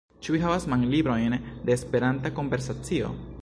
Ĉu 0.27 0.31
vi 0.35 0.39
havas 0.45 0.63
manlibrojn 0.73 1.37
de 1.69 1.75
esperanta 1.77 2.33
konversacio? 2.41 3.13